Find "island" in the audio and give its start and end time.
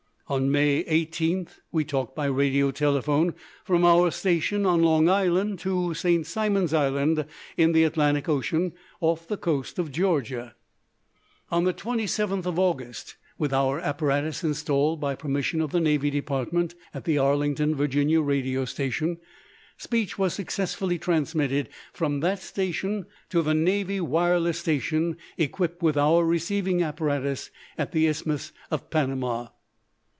5.09-5.59, 6.73-7.25